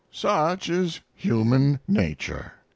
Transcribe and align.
Such 0.11 0.67
is 0.67 0.99
human 1.13 1.79
nature. 1.87 2.53